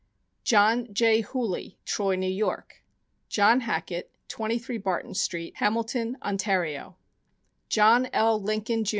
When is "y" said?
2.21-2.29